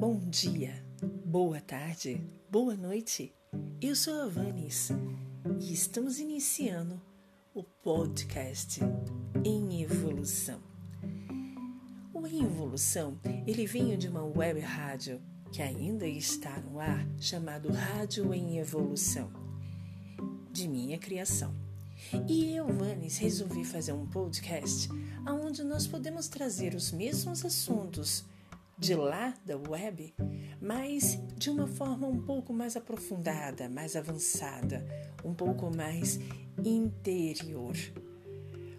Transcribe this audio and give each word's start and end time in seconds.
Bom 0.00 0.18
dia, 0.30 0.82
boa 1.26 1.60
tarde, 1.60 2.26
boa 2.50 2.74
noite. 2.74 3.34
Eu 3.82 3.94
sou 3.94 4.22
a 4.22 4.28
Vanis 4.28 4.88
e 5.60 5.74
estamos 5.74 6.18
iniciando 6.18 6.98
o 7.52 7.62
podcast 7.62 8.80
Em 9.44 9.82
Evolução. 9.82 10.58
O 12.14 12.26
Em 12.26 12.42
Evolução, 12.42 13.20
ele 13.46 13.66
veio 13.66 13.98
de 13.98 14.08
uma 14.08 14.24
web 14.24 14.58
rádio 14.60 15.20
que 15.52 15.60
ainda 15.60 16.06
está 16.06 16.58
no 16.60 16.80
ar, 16.80 17.06
chamado 17.18 17.70
Rádio 17.70 18.32
em 18.32 18.56
Evolução, 18.56 19.30
de 20.50 20.66
minha 20.66 20.96
criação. 20.96 21.54
E 22.26 22.56
eu, 22.56 22.66
Vanis, 22.68 23.18
resolvi 23.18 23.66
fazer 23.66 23.92
um 23.92 24.06
podcast 24.06 24.88
onde 25.28 25.62
nós 25.62 25.86
podemos 25.86 26.26
trazer 26.26 26.74
os 26.74 26.90
mesmos 26.90 27.44
assuntos 27.44 28.24
de 28.80 28.94
lá 28.94 29.34
da 29.44 29.58
web, 29.58 30.14
mas 30.58 31.18
de 31.36 31.50
uma 31.50 31.66
forma 31.66 32.08
um 32.08 32.22
pouco 32.22 32.50
mais 32.50 32.76
aprofundada, 32.76 33.68
mais 33.68 33.94
avançada, 33.94 34.86
um 35.22 35.34
pouco 35.34 35.70
mais 35.70 36.18
interior. 36.64 37.76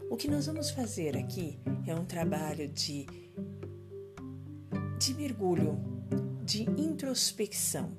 O 0.10 0.18
que 0.18 0.28
nós 0.28 0.48
vamos 0.48 0.72
fazer 0.72 1.16
aqui 1.16 1.60
é 1.86 1.94
um 1.94 2.04
trabalho 2.04 2.68
de, 2.68 3.06
de 4.98 5.14
mergulho, 5.14 5.80
de 6.44 6.64
introspecção. 6.64 7.92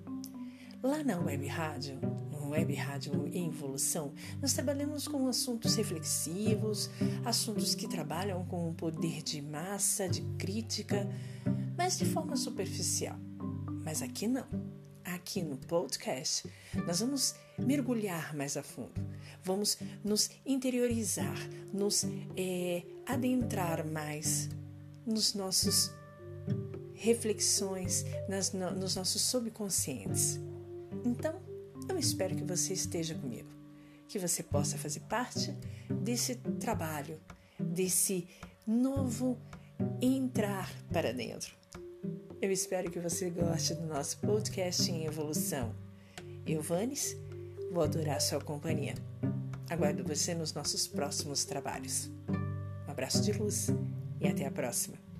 Lá 0.83 1.05
na 1.05 1.21
web 1.21 1.47
rádio, 1.47 2.01
no 2.33 2.49
web 2.49 2.75
rádio 2.75 3.29
em 3.33 3.47
evolução, 3.47 4.13
nós 4.41 4.53
trabalhamos 4.53 5.07
com 5.07 5.29
assuntos 5.29 5.77
reflexivos, 5.77 6.91
assuntos 7.25 7.77
que 7.77 7.89
trabalham 7.89 8.45
com 8.47 8.69
o 8.69 8.75
poder 8.75 9.23
de 9.23 9.41
massa, 9.41 10.09
de 10.09 10.23
crítica, 10.37 11.09
mas 11.83 11.99
de 11.99 12.05
forma 12.05 12.37
superficial. 12.37 13.19
Mas 13.85 14.03
aqui 14.03 14.29
não. 14.29 14.47
Aqui 15.05 15.43
no 15.43 15.57
podcast, 15.57 16.49
nós 16.87 17.01
vamos 17.01 17.35
mergulhar 17.59 18.37
mais 18.37 18.57
a 18.57 18.63
fundo, 18.63 19.05
vamos 19.43 19.77
nos 20.05 20.31
interiorizar, 20.47 21.37
nos 21.73 22.05
é, 22.37 22.85
adentrar 23.05 23.85
mais 23.85 24.49
nos 25.05 25.35
nossos 25.35 25.91
reflexões, 26.95 28.05
nas, 28.29 28.53
no, 28.53 28.71
nos 28.71 28.95
nossos 28.95 29.21
subconscientes. 29.23 30.39
Então, 31.05 31.43
eu 31.89 31.99
espero 31.99 32.37
que 32.37 32.45
você 32.45 32.75
esteja 32.75 33.17
comigo, 33.17 33.51
que 34.07 34.21
você 34.21 34.45
possa 34.45 34.79
fazer 34.79 35.01
parte 35.01 35.53
desse 35.91 36.37
trabalho, 36.61 37.21
desse 37.59 38.29
novo 38.65 39.37
entrar 40.01 40.73
para 40.93 41.13
dentro. 41.13 41.62
Eu 42.43 42.51
espero 42.51 42.91
que 42.91 42.99
você 42.99 43.31
goste 43.31 43.73
do 43.73 43.87
nosso 43.87 44.19
podcast 44.19 44.91
em 44.91 45.07
evolução. 45.07 45.73
Eu, 46.45 46.61
Vanes, 46.61 47.17
vou 47.71 47.85
adorar 47.85 48.21
sua 48.21 48.41
companhia. 48.41 48.97
Aguardo 49.71 50.03
você 50.03 50.35
nos 50.35 50.53
nossos 50.53 50.89
próximos 50.89 51.45
trabalhos. 51.45 52.11
Um 52.89 52.91
abraço 52.91 53.23
de 53.23 53.31
luz 53.33 53.69
e 54.21 54.27
até 54.27 54.45
a 54.45 54.51
próxima. 54.51 55.12